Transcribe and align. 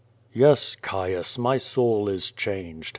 "Yes, 0.33 0.75
Caius, 0.75 1.37
my 1.37 1.59
soul 1.59 2.09
is 2.09 2.31
changed. 2.31 2.89